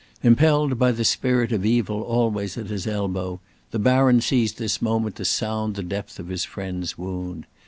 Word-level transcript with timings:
Impelled 0.23 0.79
by 0.79 0.91
the 0.91 1.05
spirit 1.05 1.51
of 1.51 1.63
evil 1.63 2.01
always 2.01 2.57
at 2.57 2.65
his 2.69 2.87
elbow, 2.87 3.39
the 3.69 3.77
Baron 3.77 4.19
seized 4.19 4.57
this 4.57 4.81
moment 4.81 5.15
to 5.17 5.25
sound 5.25 5.75
the 5.75 5.83
depth 5.83 6.17
of 6.17 6.29
his 6.29 6.43
friend's 6.43 6.97
wound. 6.97 7.45